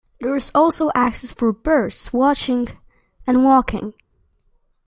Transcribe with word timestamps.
There 0.19 0.35
is 0.35 0.49
also 0.55 0.89
access 0.95 1.31
for 1.31 1.53
bird 1.53 1.93
watching 2.11 2.69
and 3.27 3.43
walking. 3.45 3.93